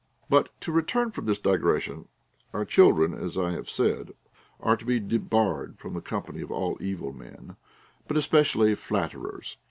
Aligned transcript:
But 0.31 0.49
to 0.61 0.71
return 0.71 1.11
from 1.11 1.25
this 1.27 1.37
digression,— 1.37 2.07
our 2.53 2.65
children, 2.65 3.13
as 3.13 3.37
1 3.37 3.53
have 3.53 3.69
said, 3.69 4.13
are 4.59 4.75
to 4.75 4.83
be 4.83 4.99
debarred 4.99 5.77
the 5.77 6.01
company 6.01 6.41
of 6.41 6.49
all 6.49 6.75
evil 6.81 7.13
men, 7.13 7.55
but 8.07 8.17
especially 8.17 8.73
flatterers. 8.73 9.57